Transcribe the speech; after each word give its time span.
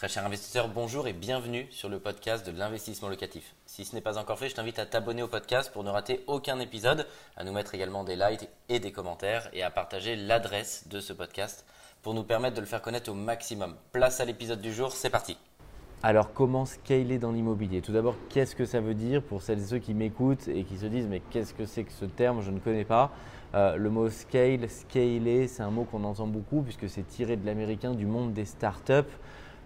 Très 0.00 0.08
cher 0.08 0.24
investisseur, 0.24 0.68
bonjour 0.68 1.08
et 1.08 1.12
bienvenue 1.12 1.66
sur 1.70 1.90
le 1.90 1.98
podcast 1.98 2.50
de 2.50 2.58
l'investissement 2.58 3.10
locatif. 3.10 3.54
Si 3.66 3.84
ce 3.84 3.94
n'est 3.94 4.00
pas 4.00 4.16
encore 4.16 4.38
fait, 4.38 4.48
je 4.48 4.54
t'invite 4.54 4.78
à 4.78 4.86
t'abonner 4.86 5.22
au 5.22 5.28
podcast 5.28 5.70
pour 5.70 5.84
ne 5.84 5.90
rater 5.90 6.24
aucun 6.26 6.58
épisode, 6.58 7.06
à 7.36 7.44
nous 7.44 7.52
mettre 7.52 7.74
également 7.74 8.02
des 8.02 8.16
likes 8.16 8.48
et 8.70 8.80
des 8.80 8.92
commentaires 8.92 9.50
et 9.52 9.62
à 9.62 9.70
partager 9.70 10.16
l'adresse 10.16 10.88
de 10.88 11.00
ce 11.00 11.12
podcast 11.12 11.66
pour 12.00 12.14
nous 12.14 12.22
permettre 12.22 12.56
de 12.56 12.62
le 12.62 12.66
faire 12.66 12.80
connaître 12.80 13.10
au 13.10 13.14
maximum. 13.14 13.76
Place 13.92 14.20
à 14.20 14.24
l'épisode 14.24 14.62
du 14.62 14.72
jour, 14.72 14.92
c'est 14.92 15.10
parti. 15.10 15.36
Alors 16.02 16.32
comment 16.32 16.64
scaler 16.64 17.18
dans 17.18 17.32
l'immobilier? 17.32 17.82
Tout 17.82 17.92
d'abord, 17.92 18.16
qu'est-ce 18.30 18.56
que 18.56 18.64
ça 18.64 18.80
veut 18.80 18.94
dire 18.94 19.22
pour 19.22 19.42
celles 19.42 19.58
et 19.58 19.66
ceux 19.66 19.80
qui 19.80 19.92
m'écoutent 19.92 20.48
et 20.48 20.64
qui 20.64 20.78
se 20.78 20.86
disent 20.86 21.08
mais 21.08 21.20
qu'est-ce 21.28 21.52
que 21.52 21.66
c'est 21.66 21.84
que 21.84 21.92
ce 21.92 22.06
terme? 22.06 22.40
Je 22.40 22.50
ne 22.50 22.58
connais 22.58 22.86
pas. 22.86 23.10
Euh, 23.52 23.76
le 23.76 23.90
mot 23.90 24.08
scale, 24.08 24.66
scaler, 24.70 25.46
c'est 25.46 25.62
un 25.62 25.70
mot 25.70 25.84
qu'on 25.84 26.04
entend 26.04 26.26
beaucoup 26.26 26.62
puisque 26.62 26.88
c'est 26.88 27.06
tiré 27.06 27.36
de 27.36 27.44
l'américain 27.44 27.92
du 27.92 28.06
monde 28.06 28.32
des 28.32 28.46
startups. 28.46 29.12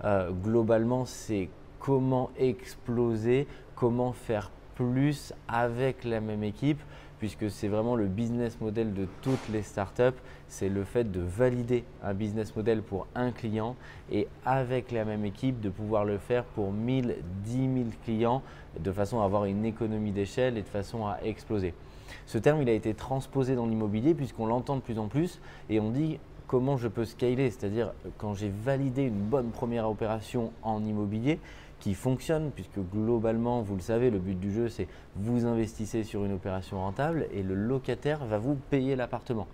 Euh, 0.03 0.31
globalement, 0.31 1.05
c'est 1.05 1.48
comment 1.79 2.30
exploser, 2.39 3.47
comment 3.75 4.12
faire 4.12 4.51
plus 4.75 5.33
avec 5.48 6.05
la 6.05 6.21
même 6.21 6.43
équipe, 6.43 6.80
puisque 7.19 7.51
c'est 7.51 7.69
vraiment 7.69 7.97
le 7.97 8.07
business 8.07 8.61
model 8.61 8.93
de 8.93 9.07
toutes 9.23 9.49
les 9.51 9.62
startups, 9.62 10.19
c'est 10.49 10.69
le 10.69 10.85
fait 10.85 11.11
de 11.11 11.21
valider 11.21 11.85
un 12.02 12.12
business 12.12 12.55
model 12.55 12.83
pour 12.83 13.07
un 13.15 13.30
client 13.30 13.77
et 14.11 14.27
avec 14.45 14.91
la 14.91 15.05
même 15.05 15.25
équipe 15.25 15.61
de 15.61 15.71
pouvoir 15.71 16.05
le 16.05 16.19
faire 16.19 16.45
pour 16.45 16.73
1000, 16.73 17.16
10 17.45 17.52
000 17.52 17.69
clients 18.05 18.43
de 18.79 18.93
façon 18.93 19.21
à 19.21 19.24
avoir 19.24 19.45
une 19.45 19.65
économie 19.65 20.13
d'échelle 20.13 20.59
et 20.59 20.63
de 20.63 20.69
façon 20.69 21.07
à 21.07 21.19
exploser. 21.23 21.74
Ce 22.27 22.38
terme, 22.38 22.63
il 22.63 22.69
a 22.69 22.73
été 22.73 22.95
transposé 22.95 23.55
dans 23.55 23.66
l'immobilier 23.66 24.15
puisqu'on 24.15 24.47
l'entend 24.47 24.77
de 24.77 24.80
plus 24.80 24.99
en 24.99 25.09
plus 25.09 25.41
et 25.71 25.80
on 25.80 25.91
dit 25.91 26.19
comment 26.55 26.77
je 26.77 26.87
peux 26.87 27.05
scaler, 27.05 27.51
c'est-à-dire 27.51 27.93
quand 28.17 28.35
j'ai 28.35 28.49
validé 28.49 29.03
une 29.03 29.19
bonne 29.19 29.51
première 29.51 29.91
opération 29.91 30.53
en 30.63 30.85
immobilier 30.85 31.41
qui 31.80 31.95
fonctionne, 31.95 32.53
puisque 32.55 32.79
globalement, 32.93 33.61
vous 33.61 33.74
le 33.74 33.80
savez, 33.80 34.09
le 34.09 34.21
but 34.21 34.38
du 34.38 34.52
jeu, 34.52 34.69
c'est 34.69 34.87
vous 35.16 35.46
investissez 35.46 36.05
sur 36.05 36.24
une 36.24 36.33
opération 36.33 36.79
rentable 36.79 37.27
et 37.33 37.43
le 37.43 37.57
locataire 37.57 38.24
va 38.24 38.38
vous 38.38 38.55
payer 38.71 38.95
l'appartement 38.95 39.49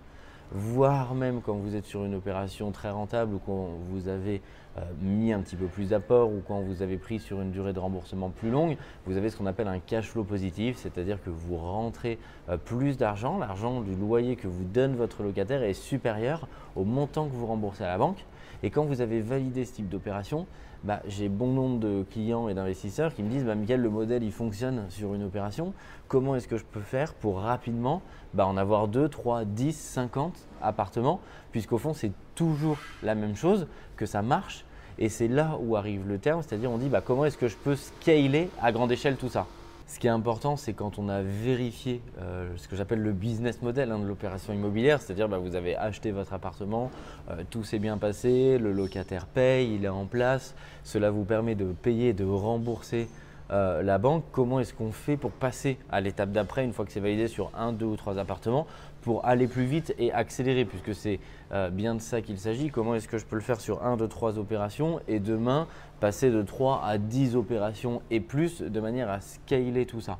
voire 0.51 1.15
même 1.15 1.41
quand 1.41 1.55
vous 1.55 1.75
êtes 1.75 1.85
sur 1.85 2.03
une 2.03 2.15
opération 2.15 2.71
très 2.71 2.89
rentable 2.89 3.35
ou 3.35 3.39
quand 3.39 3.69
vous 3.89 4.07
avez 4.07 4.41
euh, 4.77 4.81
mis 5.01 5.33
un 5.33 5.41
petit 5.41 5.55
peu 5.55 5.65
plus 5.65 5.89
d'apport 5.89 6.29
ou 6.29 6.41
quand 6.47 6.61
vous 6.61 6.81
avez 6.81 6.97
pris 6.97 7.19
sur 7.19 7.41
une 7.41 7.51
durée 7.51 7.73
de 7.73 7.79
remboursement 7.79 8.29
plus 8.29 8.49
longue, 8.49 8.77
vous 9.05 9.17
avez 9.17 9.29
ce 9.29 9.37
qu'on 9.37 9.45
appelle 9.45 9.67
un 9.67 9.79
cash 9.79 10.07
flow 10.07 10.23
positif, 10.23 10.77
c'est-à-dire 10.77 11.21
que 11.21 11.29
vous 11.29 11.57
rentrez 11.57 12.19
euh, 12.49 12.57
plus 12.57 12.97
d'argent, 12.97 13.37
l'argent 13.37 13.81
du 13.81 13.95
loyer 13.95 14.35
que 14.35 14.47
vous 14.47 14.63
donne 14.63 14.95
votre 14.95 15.23
locataire 15.23 15.63
est 15.63 15.73
supérieur 15.73 16.47
au 16.75 16.83
montant 16.83 17.27
que 17.27 17.33
vous 17.33 17.47
remboursez 17.47 17.83
à 17.83 17.87
la 17.87 17.97
banque. 17.97 18.25
Et 18.63 18.69
quand 18.69 18.85
vous 18.85 19.01
avez 19.01 19.21
validé 19.21 19.65
ce 19.65 19.73
type 19.73 19.89
d'opération, 19.89 20.45
bah, 20.83 21.01
j'ai 21.07 21.29
bon 21.29 21.53
nombre 21.53 21.79
de 21.79 22.03
clients 22.09 22.47
et 22.47 22.53
d'investisseurs 22.53 23.13
qui 23.13 23.21
me 23.21 23.29
disent 23.29 23.45
bah, 23.45 23.55
Michael, 23.55 23.81
le 23.81 23.89
modèle 23.89 24.23
il 24.23 24.31
fonctionne 24.31 24.85
sur 24.89 25.13
une 25.13 25.23
opération. 25.23 25.73
Comment 26.07 26.35
est-ce 26.35 26.47
que 26.47 26.57
je 26.57 26.63
peux 26.63 26.81
faire 26.81 27.13
pour 27.13 27.39
rapidement 27.39 28.01
bah, 28.33 28.47
en 28.47 28.57
avoir 28.57 28.87
2, 28.87 29.07
3, 29.07 29.45
10, 29.45 29.75
50 29.75 30.33
appartements? 30.61 31.19
Puisqu'au 31.51 31.77
fond, 31.77 31.93
c'est 31.93 32.11
toujours 32.35 32.77
la 33.03 33.13
même 33.13 33.35
chose, 33.35 33.67
que 33.95 34.05
ça 34.05 34.21
marche. 34.21 34.65
Et 34.97 35.09
c'est 35.09 35.27
là 35.27 35.57
où 35.61 35.75
arrive 35.75 36.07
le 36.07 36.17
terme, 36.17 36.41
c'est-à-dire 36.41 36.71
on 36.71 36.77
dit 36.77 36.89
bah, 36.89 37.01
comment 37.01 37.25
est-ce 37.25 37.37
que 37.37 37.47
je 37.47 37.57
peux 37.57 37.75
scaler 37.75 38.49
à 38.61 38.71
grande 38.71 38.91
échelle 38.91 39.17
tout 39.17 39.29
ça? 39.29 39.45
Ce 39.91 39.99
qui 39.99 40.07
est 40.07 40.11
important, 40.11 40.55
c'est 40.55 40.71
quand 40.71 40.99
on 40.99 41.09
a 41.09 41.21
vérifié 41.21 42.01
euh, 42.21 42.47
ce 42.55 42.69
que 42.69 42.77
j'appelle 42.77 43.01
le 43.01 43.11
business 43.11 43.61
model 43.61 43.91
hein, 43.91 43.99
de 43.99 44.05
l'opération 44.05 44.53
immobilière, 44.53 45.01
c'est-à-dire 45.01 45.27
bah, 45.27 45.37
vous 45.37 45.53
avez 45.53 45.75
acheté 45.75 46.11
votre 46.11 46.31
appartement, 46.31 46.89
euh, 47.29 47.43
tout 47.49 47.65
s'est 47.65 47.77
bien 47.77 47.97
passé, 47.97 48.57
le 48.57 48.71
locataire 48.71 49.25
paye, 49.25 49.75
il 49.75 49.83
est 49.83 49.89
en 49.89 50.05
place, 50.05 50.55
cela 50.85 51.11
vous 51.11 51.25
permet 51.25 51.55
de 51.55 51.65
payer, 51.73 52.13
de 52.13 52.23
rembourser 52.23 53.09
euh, 53.51 53.83
la 53.83 53.97
banque, 53.97 54.23
comment 54.31 54.61
est-ce 54.61 54.73
qu'on 54.73 54.93
fait 54.93 55.17
pour 55.17 55.31
passer 55.31 55.77
à 55.91 55.99
l'étape 55.99 56.31
d'après, 56.31 56.63
une 56.63 56.71
fois 56.71 56.85
que 56.85 56.93
c'est 56.93 57.01
validé 57.01 57.27
sur 57.27 57.51
un, 57.53 57.73
deux 57.73 57.87
ou 57.87 57.97
trois 57.97 58.17
appartements, 58.17 58.67
pour 59.01 59.25
aller 59.25 59.47
plus 59.47 59.65
vite 59.65 59.93
et 59.97 60.11
accélérer, 60.11 60.65
puisque 60.65 60.95
c'est 60.95 61.19
euh, 61.51 61.69
bien 61.69 61.95
de 61.95 62.01
ça 62.01 62.21
qu'il 62.21 62.37
s'agit. 62.37 62.69
Comment 62.69 62.95
est-ce 62.95 63.07
que 63.07 63.17
je 63.17 63.25
peux 63.25 63.35
le 63.35 63.41
faire 63.41 63.59
sur 63.59 63.83
un, 63.83 63.97
deux, 63.97 64.07
trois 64.07 64.37
opérations 64.37 64.99
et 65.07 65.19
demain 65.19 65.67
passer 65.99 66.31
de 66.31 66.41
3 66.41 66.83
à 66.83 66.97
10 66.97 67.35
opérations 67.35 68.01
et 68.09 68.19
plus 68.19 68.61
de 68.61 68.79
manière 68.79 69.09
à 69.09 69.19
scaler 69.19 69.85
tout 69.85 70.01
ça? 70.01 70.17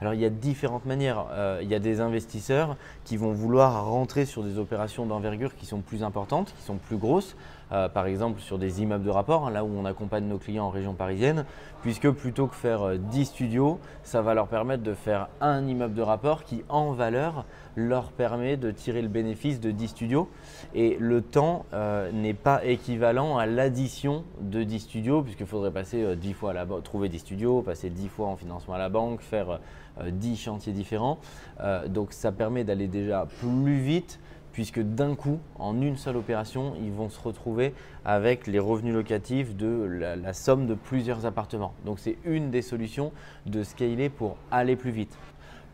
Alors 0.00 0.14
il 0.14 0.20
y 0.20 0.24
a 0.24 0.30
différentes 0.30 0.86
manières. 0.86 1.26
Euh, 1.32 1.60
il 1.62 1.68
y 1.68 1.74
a 1.74 1.80
des 1.80 2.00
investisseurs 2.00 2.76
qui 3.04 3.16
vont 3.16 3.32
vouloir 3.32 3.86
rentrer 3.86 4.26
sur 4.26 4.44
des 4.44 4.58
opérations 4.58 5.06
d'envergure 5.06 5.56
qui 5.56 5.66
sont 5.66 5.80
plus 5.80 6.02
importantes, 6.02 6.54
qui 6.56 6.62
sont 6.62 6.76
plus 6.76 6.96
grosses. 6.96 7.36
Euh, 7.72 7.88
par 7.88 8.06
exemple 8.06 8.40
sur 8.40 8.58
des 8.58 8.82
immeubles 8.82 9.04
de 9.04 9.10
rapport, 9.10 9.46
hein, 9.46 9.50
là 9.50 9.64
où 9.64 9.68
on 9.68 9.84
accompagne 9.84 10.24
nos 10.24 10.38
clients 10.38 10.64
en 10.64 10.70
région 10.70 10.94
parisienne, 10.94 11.44
puisque 11.82 12.10
plutôt 12.10 12.46
que 12.46 12.54
faire 12.54 12.98
10 12.98 13.20
euh, 13.20 13.24
studios, 13.24 13.78
ça 14.02 14.22
va 14.22 14.34
leur 14.34 14.48
permettre 14.48 14.82
de 14.82 14.94
faire 14.94 15.28
un 15.40 15.66
immeuble 15.66 15.94
de 15.94 16.02
rapport 16.02 16.44
qui 16.44 16.64
en 16.68 16.92
valeur 16.92 17.44
leur 17.76 18.10
permet 18.10 18.56
de 18.56 18.70
tirer 18.70 19.02
le 19.02 19.08
bénéfice 19.08 19.60
de 19.60 19.70
10 19.70 19.88
studios. 19.88 20.28
Et 20.74 20.96
le 20.98 21.22
temps 21.22 21.64
n'est 22.12 22.34
pas 22.34 22.64
équivalent 22.64 23.38
à 23.38 23.46
l'addition 23.46 24.24
de 24.40 24.64
10 24.64 24.80
studios, 24.80 25.22
puisqu'il 25.22 25.46
faudrait 25.46 25.70
passer 25.70 26.16
10 26.16 26.32
fois 26.32 26.50
à 26.50 26.54
la 26.54 26.66
trouver 26.82 27.08
10 27.08 27.20
studios, 27.20 27.62
passer 27.62 27.90
10 27.90 28.08
fois 28.08 28.26
en 28.26 28.36
financement 28.36 28.74
à 28.74 28.78
la 28.78 28.88
banque, 28.88 29.20
faire 29.20 29.60
10 30.04 30.32
euh, 30.32 30.36
chantiers 30.36 30.72
différents. 30.72 31.18
Euh, 31.60 31.88
donc 31.88 32.12
ça 32.12 32.32
permet 32.32 32.64
d'aller 32.64 32.86
déjà 32.86 33.26
plus 33.40 33.78
vite 33.78 34.18
puisque 34.58 34.80
d'un 34.80 35.14
coup, 35.14 35.38
en 35.60 35.80
une 35.80 35.96
seule 35.96 36.16
opération, 36.16 36.74
ils 36.82 36.90
vont 36.90 37.10
se 37.10 37.20
retrouver 37.20 37.74
avec 38.04 38.48
les 38.48 38.58
revenus 38.58 38.92
locatifs 38.92 39.54
de 39.54 39.86
la, 40.20 40.32
somme 40.32 40.66
de 40.66 40.74
plusieurs 40.74 41.26
appartements. 41.26 41.74
Donc 41.84 42.00
c'est 42.00 42.16
une 42.24 42.50
des 42.50 42.60
solutions 42.60 43.12
de 43.46 43.62
scaler 43.62 44.08
pour 44.08 44.36
aller 44.50 44.74
plus 44.74 44.90
vite. 44.90 45.16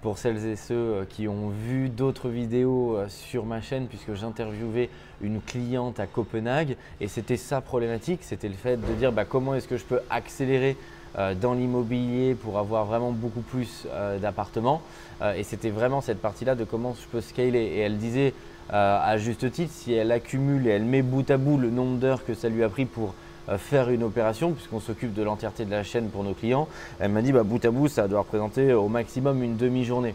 Pour 0.03 0.19
celles 0.19 0.45
et 0.45 0.57
ceux 0.57 0.75
euh, 0.75 1.05
qui 1.09 1.29
ont 1.29 1.49
vu 1.49 1.89
d'autres 1.89 2.29
vidéos 2.29 2.99
sur 3.09 3.47
ma 3.47 3.63
chaîne, 3.63 3.87
puisque 3.87 4.13
j'interviewais 4.13 4.91
une 5.23 5.41
cliente 5.41 5.99
à 5.99 6.07
Copenhague, 6.07 6.77
et 7.01 7.09
c'était 7.09 7.39
sa 7.39 7.63
problématique, 7.63 8.23
c'était 8.23 8.49
le 8.49 8.55
fait 8.55 8.77
de 8.77 8.93
dire 8.99 9.13
bah, 9.13 9.25
comment 9.25 9.55
est-ce 9.55 9.67
que 9.67 9.79
je 9.79 9.85
peux 9.85 10.01
accélérer 10.11 10.77
euh, 11.17 11.37
dans 11.37 11.55
l'immobilier 11.55 12.35
pour 12.35 12.59
avoir 12.59 12.87
vraiment 12.87 13.13
beaucoup 13.13 13.43
plus 13.43 13.87
euh, 13.87 14.19
d'appartements. 14.19 14.83
Euh, 15.23 15.35
et 15.35 15.45
c'était 15.45 15.71
vraiment 15.71 16.01
cette 16.01 16.21
partie-là 16.21 16.57
de 16.57 16.65
comment 16.65 16.97
je 17.01 17.07
peux 17.07 17.21
scaler. 17.21 17.61
Et 17.61 17.79
elle 17.79 17.99
disait 17.99 18.35
à 18.71 19.17
juste 19.19 19.51
titre, 19.51 19.73
si 19.73 19.93
elle 19.93 20.11
accumule 20.11 20.67
et 20.67 20.71
elle 20.71 20.85
met 20.85 21.03
bout 21.03 21.31
à 21.31 21.37
bout 21.37 21.59
le 21.59 21.71
nombre 21.71 21.99
d'heures 21.99 22.25
que 22.25 22.35
ça 22.35 22.49
lui 22.49 22.63
a 22.63 22.69
pris 22.69 22.87
pour 22.87 23.15
faire 23.59 23.91
une 23.91 24.03
opération, 24.03 24.53
puisqu'on 24.53 24.81
s'occupe 24.81 25.13
de 25.13 25.23
l'entièreté 25.23 25.65
de 25.65 25.71
la 25.71 25.83
chaîne 25.83 26.09
pour 26.09 26.25
nos 26.25 26.33
clients, 26.33 26.67
elle 26.99 27.11
m'a 27.11 27.21
dit 27.21 27.33
bah, 27.33 27.43
bout 27.43 27.63
à 27.65 27.71
bout, 27.71 27.89
ça 27.89 28.09
doit 28.09 28.21
représenter 28.21 28.73
au 28.73 28.89
maximum 28.89 29.43
une 29.43 29.57
demi-journée. 29.57 30.15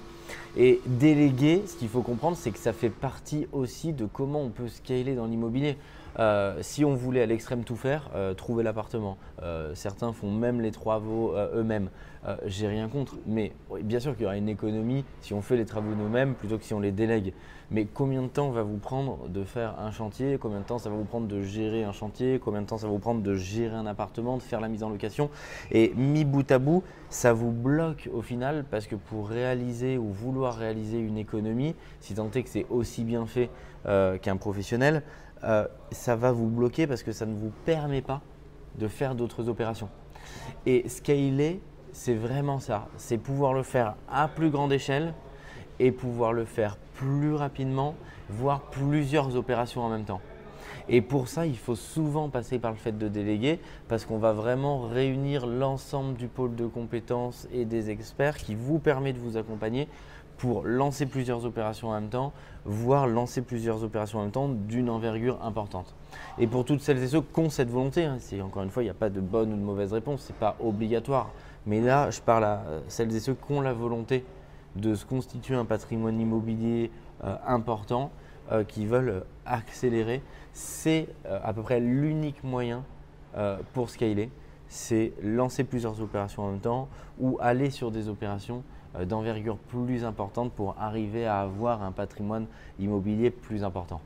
Et 0.58 0.82
déléguer, 0.86 1.64
ce 1.68 1.76
qu'il 1.76 1.90
faut 1.90 2.02
comprendre, 2.02 2.38
c'est 2.40 2.52
que 2.52 2.58
ça 2.58 2.74
fait 2.74 2.90
partie 2.90 3.48
aussi 3.52 3.94
de 3.94 4.06
comment 4.06 4.42
on 4.42 4.50
peut 4.50 4.68
scaler 4.68 5.16
dans 5.16 5.26
l'immobilier. 5.26 5.78
Euh, 6.18 6.58
si 6.62 6.84
on 6.84 6.96
voulait 6.96 7.22
à 7.22 7.26
l'extrême 7.26 7.64
tout 7.64 7.76
faire, 7.76 8.10
euh, 8.16 8.34
trouver 8.34 8.64
l'appartement. 8.64 9.18
Euh, 9.44 9.74
certains 9.76 10.12
font 10.12 10.32
même 10.32 10.62
les 10.62 10.72
travaux 10.72 11.34
eux-mêmes. 11.54 11.90
J'ai 12.46 12.68
rien 12.68 12.90
contre, 12.90 13.16
mais 13.26 13.54
bien 13.82 14.00
sûr 14.02 14.14
qu'il 14.14 14.24
y 14.24 14.26
aura 14.26 14.36
une 14.36 14.50
économie 14.50 15.06
si 15.22 15.34
on 15.34 15.42
fait 15.42 15.56
les 15.56 15.66
travaux 15.66 15.96
nous-mêmes 15.96 16.34
plutôt 16.34 16.58
que 16.58 16.66
si 16.66 16.74
on 16.74 16.82
les 16.82 16.92
délègue. 16.92 17.34
Mais 17.72 17.86
combien 17.86 18.22
de 18.22 18.28
temps 18.28 18.50
va 18.50 18.62
vous 18.62 18.78
prendre 18.78 19.30
de 19.30 19.46
faire 19.46 19.80
un 19.80 19.92
chantier? 19.92 20.38
Combien 20.38 20.60
de 20.60 20.66
temps 20.66 20.80
ça 20.80 20.90
va 20.90 20.98
vous 20.98 21.06
prendre 21.06 21.28
de 21.28 21.42
gérer 21.42 21.86
un 21.86 21.94
chantier? 21.94 22.40
Combien 22.44 22.62
de 22.62 22.68
temps 22.68 22.78
ça 22.78 22.88
va 22.88 22.92
vous 22.92 23.00
prendre 23.00 23.22
de 23.22 23.36
gérer 23.36 23.76
un 23.76 23.86
appartement, 23.86 24.36
de 24.36 24.42
faire 24.42 24.60
la 24.60 24.68
mise 24.68 24.84
en 24.84 24.90
location? 24.90 25.30
Et 25.72 25.94
mis 25.96 26.26
bout 26.26 26.52
à 26.52 26.60
bout, 26.60 26.84
ça 27.10 27.32
vous 27.32 27.52
bloque 27.52 28.10
au 28.14 28.22
final 28.22 28.66
parce 28.70 28.86
que 28.86 28.96
pour 28.96 29.30
réaliser 29.30 29.98
ou 29.98 30.12
vouloir 30.12 30.58
réaliser 30.58 31.00
une 31.00 31.18
économie, 31.18 31.74
si 32.02 32.16
tant 32.16 32.30
est 32.32 32.44
que 32.44 32.50
c'est 32.50 32.66
aussi 32.70 33.06
bien 33.06 33.26
fait 33.26 33.50
qu'un 33.86 34.36
professionnel, 34.36 35.04
euh, 35.44 35.68
ça 35.92 36.16
va 36.16 36.32
vous 36.32 36.48
bloquer 36.48 36.88
parce 36.88 37.04
que 37.04 37.12
ça 37.12 37.26
ne 37.26 37.36
vous 37.36 37.52
permet 37.66 38.02
pas 38.02 38.22
de 38.78 38.88
faire 38.88 39.16
d'autres 39.16 39.50
opérations. 39.50 39.90
Et 40.66 40.88
scaler, 40.90 41.62
c'est 41.92 42.14
vraiment 42.14 42.60
ça. 42.60 42.88
C'est 42.98 43.18
pouvoir 43.18 43.54
le 43.54 43.64
faire 43.64 43.96
à 44.10 44.28
plus 44.28 44.50
grande 44.50 44.72
échelle 44.72 45.14
et 45.80 45.92
pouvoir 45.92 46.34
le 46.34 46.46
faire 46.46 46.78
plus 46.94 47.34
rapidement, 47.34 47.96
voire 48.30 48.62
plusieurs 48.62 49.36
opérations 49.36 49.82
en 49.82 49.90
même 49.90 50.04
temps. 50.04 50.22
Et 50.90 51.02
pour 51.02 51.28
ça, 51.28 51.46
il 51.46 51.58
faut 51.58 51.76
souvent 51.76 52.30
passer 52.30 52.58
par 52.58 52.72
le 52.72 52.78
fait 52.78 52.98
de 52.98 53.08
déléguer 53.08 53.60
parce 53.88 54.06
qu'on 54.06 54.18
va 54.18 54.34
vraiment 54.34 54.82
réunir 54.82 55.46
l'ensemble 55.46 56.16
du 56.16 56.28
pôle 56.28 56.56
de 56.56 56.66
compétences 56.66 57.48
et 57.54 57.66
des 57.66 57.92
experts 57.92 58.38
qui 58.38 58.56
vous 58.56 58.80
permet 58.80 59.14
de 59.14 59.20
vous 59.20 59.38
accompagner 59.38 59.88
pour 60.40 60.64
lancer 60.64 61.06
plusieurs 61.06 61.46
opérations 61.46 61.90
en 61.90 61.94
même 61.94 62.10
temps, 62.10 62.32
voire 62.64 63.08
lancer 63.08 63.42
plusieurs 63.42 63.84
opérations 63.84 64.20
en 64.20 64.24
même 64.24 64.32
temps 64.32 64.48
d'une 64.48 64.90
envergure 64.90 65.38
importante. 65.44 65.94
Et 66.40 66.48
pour 66.48 66.64
toutes 66.64 66.82
celles 66.82 67.04
et 67.04 67.08
ceux 67.10 67.22
qui 67.22 67.40
ont 67.40 67.50
cette 67.50 67.70
volonté, 67.70 68.06
hein, 68.06 68.18
encore 68.42 68.64
une 68.64 68.70
fois, 68.70 68.82
il 68.82 68.86
n'y 68.88 68.92
a 68.92 68.96
pas 68.96 69.10
de 69.10 69.20
bonne 69.20 69.54
ou 69.54 69.58
de 69.58 69.62
mauvaise 69.62 69.92
réponse, 69.92 70.24
ce 70.24 70.32
n'est 70.32 70.40
pas 70.40 70.56
obligatoire. 70.62 71.30
Mais 71.66 71.82
là, 71.82 72.10
je 72.10 72.22
parle 72.22 72.46
à 72.46 72.64
celles 72.88 73.14
et 73.14 73.20
ceux 73.20 73.34
qui 73.34 73.52
ont 73.52 73.60
la 73.60 73.74
volonté 73.74 74.26
de 74.78 74.96
se 74.96 75.06
constituer 75.06 75.56
un 75.56 75.66
patrimoine 75.66 76.20
immobilier 76.20 76.90
euh, 77.26 77.36
important, 77.46 78.12
euh, 78.52 78.64
qui 78.64 78.86
veulent 78.86 79.26
accélérer. 79.46 80.24
C'est 80.54 81.10
euh, 81.26 81.40
à 81.44 81.54
peu 81.54 81.62
près 81.62 81.82
l'unique 81.82 82.44
moyen 82.44 82.84
euh, 83.36 83.58
pour 83.74 83.90
scaler, 83.90 84.32
c'est 84.70 85.14
lancer 85.22 85.64
plusieurs 85.64 86.02
opérations 86.02 86.44
en 86.44 86.52
même 86.52 86.60
temps 86.60 86.88
ou 87.20 87.38
aller 87.42 87.70
sur 87.70 87.92
des 87.92 88.08
opérations 88.08 88.58
euh, 88.60 88.79
d'envergure 89.06 89.58
plus 89.58 90.04
importante 90.04 90.52
pour 90.52 90.76
arriver 90.80 91.26
à 91.26 91.42
avoir 91.42 91.84
un 91.84 91.92
patrimoine 91.92 92.46
immobilier 92.80 93.30
plus 93.30 93.64
important. 93.64 94.02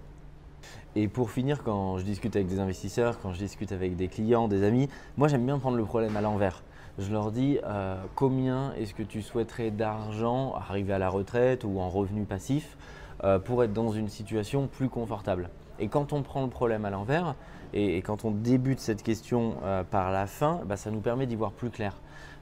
Et 0.95 1.07
pour 1.07 1.31
finir, 1.31 1.63
quand 1.63 1.97
je 1.97 2.03
discute 2.03 2.35
avec 2.35 2.47
des 2.47 2.59
investisseurs, 2.59 3.19
quand 3.19 3.33
je 3.33 3.39
discute 3.39 3.71
avec 3.71 3.95
des 3.95 4.07
clients, 4.07 4.47
des 4.47 4.63
amis, 4.63 4.89
moi 5.17 5.27
j'aime 5.27 5.45
bien 5.45 5.57
prendre 5.57 5.77
le 5.77 5.85
problème 5.85 6.15
à 6.15 6.21
l'envers. 6.21 6.61
Je 6.99 7.11
leur 7.11 7.31
dis 7.31 7.57
euh, 7.63 7.95
combien 8.13 8.73
est-ce 8.73 8.93
que 8.93 9.01
tu 9.01 9.23
souhaiterais 9.23 9.71
d'argent 9.71 10.53
arriver 10.53 10.93
à 10.93 10.99
la 10.99 11.09
retraite 11.09 11.63
ou 11.63 11.79
en 11.79 11.89
revenu 11.89 12.25
passif 12.25 12.77
euh, 13.23 13.39
pour 13.39 13.63
être 13.63 13.73
dans 13.73 13.91
une 13.91 14.09
situation 14.09 14.67
plus 14.67 14.89
confortable? 14.89 15.49
Et 15.79 15.87
quand 15.87 16.13
on 16.13 16.21
prend 16.21 16.43
le 16.43 16.49
problème 16.49 16.85
à 16.85 16.89
l'envers 16.89 17.35
et, 17.73 17.97
quand 18.03 18.25
on 18.25 18.31
débute 18.31 18.79
cette 18.79 19.01
question 19.01 19.55
par 19.89 20.11
la 20.11 20.27
fin, 20.27 20.61
bah, 20.65 20.77
ça 20.77 20.91
nous 20.91 20.99
permet 20.99 21.25
d'y 21.25 21.35
voir 21.35 21.51
plus 21.51 21.71
clair. 21.71 21.95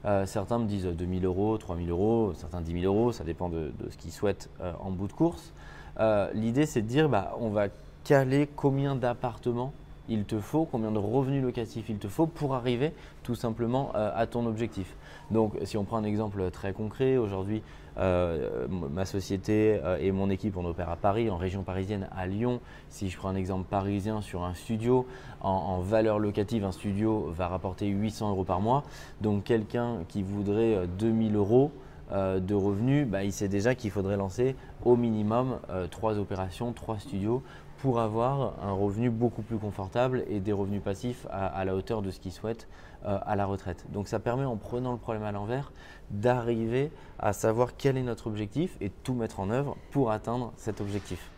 Euh, 0.04 0.26
certains 0.26 0.58
me 0.58 0.66
disent 0.66 0.86
2000 0.86 1.24
euros, 1.24 1.58
3000 1.58 1.90
euros, 1.90 2.32
certains 2.34 2.60
10 2.60 2.80
000 2.80 2.92
euros, 2.92 3.12
ça 3.12 3.24
dépend 3.24 3.48
de, 3.48 3.72
ce 3.90 3.96
qu'ils 3.96 4.10
souhaitent 4.10 4.50
euh, 4.60 4.72
en 4.80 4.90
bout 4.90 5.06
de 5.06 5.12
course. 5.12 5.52
Euh, 6.00 6.30
l'idée, 6.34 6.66
c'est 6.66 6.82
de 6.82 6.88
dire 6.88 7.08
bah, 7.08 7.36
on 7.38 7.50
va 7.50 7.68
caler 8.04 8.48
combien 8.56 8.96
d'appartements 8.96 9.72
il 10.08 10.24
te 10.24 10.38
faut, 10.38 10.64
combien 10.64 10.90
de 10.90 10.98
revenus 10.98 11.42
locatifs 11.42 11.88
il 11.88 11.98
te 11.98 12.08
faut 12.08 12.26
pour 12.26 12.54
arriver 12.54 12.92
tout 13.22 13.34
simplement 13.34 13.92
à 13.94 14.26
ton 14.26 14.46
objectif. 14.46 14.96
Donc, 15.30 15.54
si 15.64 15.76
on 15.76 15.84
prend 15.84 15.98
un 15.98 16.04
exemple 16.04 16.50
très 16.50 16.72
concret, 16.72 17.16
aujourd'hui, 17.16 17.62
euh, 17.98 18.66
ma 18.68 19.04
société 19.04 19.78
euh, 19.84 19.98
et 20.00 20.12
mon 20.12 20.30
équipe, 20.30 20.56
on 20.56 20.64
opère 20.64 20.88
à 20.88 20.96
Paris, 20.96 21.28
en 21.28 21.36
région 21.36 21.62
parisienne, 21.62 22.08
à 22.16 22.26
Lyon. 22.26 22.60
Si 22.88 23.10
je 23.10 23.16
prends 23.16 23.28
un 23.28 23.34
exemple 23.34 23.66
parisien 23.68 24.22
sur 24.22 24.44
un 24.44 24.54
studio, 24.54 25.06
en, 25.40 25.80
valeur 25.80 26.18
locative, 26.18 26.64
un 26.64 26.72
studio 26.72 27.30
va 27.30 27.48
rapporter 27.48 27.86
800 27.86 28.30
euros 28.30 28.44
par 28.44 28.60
mois. 28.60 28.84
Donc, 29.20 29.44
quelqu'un 29.44 29.98
qui 30.08 30.22
voudrait 30.22 30.86
2000 30.98 31.34
euh, 31.34 31.38
euros 31.38 31.70
de 32.12 32.54
revenus, 32.54 33.06
bah, 33.08 33.24
il 33.24 33.32
sait 33.32 33.48
déjà 33.48 33.74
qu'il 33.74 33.90
faudrait 33.90 34.18
lancer 34.18 34.54
au 34.84 34.96
minimum 34.96 35.58
trois 35.90 36.18
opérations, 36.18 36.74
trois 36.74 36.98
studios 36.98 37.42
pour 37.82 37.98
avoir 37.98 38.54
un 38.62 38.70
revenu 38.70 39.10
beaucoup 39.10 39.42
plus 39.42 39.58
confortable 39.58 40.24
et 40.28 40.38
des 40.38 40.52
revenus 40.52 40.80
passifs 40.80 41.26
à, 41.30 41.64
la 41.64 41.74
hauteur 41.74 42.00
de 42.00 42.12
ce 42.12 42.20
qu'ils 42.20 42.32
souhaitent 42.32 42.68
euh, 43.04 43.18
à 43.26 43.34
la 43.34 43.44
retraite. 43.44 43.84
Donc 43.90 44.06
ça 44.06 44.20
permet 44.20 44.44
en 44.44 44.56
prenant 44.56 44.92
le 44.92 44.98
problème 44.98 45.24
à 45.24 45.32
l'envers 45.32 45.72
d'arriver 46.10 46.92
à 47.18 47.32
savoir 47.32 47.76
quel 47.76 47.96
est 47.96 48.04
notre 48.04 48.28
objectif 48.28 48.76
et 48.80 48.88
tout 48.88 49.14
mettre 49.14 49.40
en 49.40 49.50
œuvre 49.50 49.76
pour 49.90 50.12
atteindre 50.12 50.52
cet 50.56 50.80
objectif. 50.80 51.28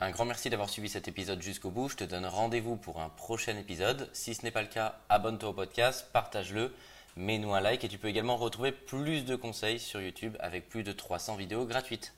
Un 0.00 0.10
grand 0.10 0.24
merci 0.24 0.50
d'avoir 0.50 0.68
suivi 0.68 0.88
cet 0.88 1.06
épisode 1.06 1.40
jusqu'au 1.40 1.70
bout. 1.70 1.88
Je 1.88 1.96
te 1.96 2.04
donne 2.04 2.26
rendez-vous 2.26 2.74
pour 2.74 3.00
un 3.00 3.10
prochain 3.10 3.56
épisode. 3.56 4.10
Si 4.12 4.34
ce 4.34 4.42
n'est 4.42 4.50
pas 4.50 4.62
le 4.62 4.68
cas, 4.68 4.96
abonne-toi 5.08 5.50
au 5.50 5.52
podcast, 5.52 6.08
partage-le, 6.12 6.74
mets-nous 7.14 7.54
un 7.54 7.60
like 7.60 7.84
et 7.84 7.88
tu 7.88 7.98
peux 7.98 8.08
également 8.08 8.36
retrouver 8.36 8.72
plus 8.72 9.24
de 9.24 9.36
conseils 9.36 9.78
sur 9.78 10.00
YouTube 10.00 10.36
avec 10.40 10.68
plus 10.68 10.82
de 10.82 10.90
300 10.90 11.36
vidéos 11.36 11.64
gratuites. 11.64 12.12